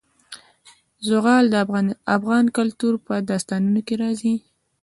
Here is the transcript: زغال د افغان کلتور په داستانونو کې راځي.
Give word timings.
زغال 1.07 1.45
د 1.51 1.55
افغان 2.15 2.45
کلتور 2.57 2.93
په 3.05 3.13
داستانونو 3.29 3.79
کې 3.87 3.95
راځي. 4.03 4.35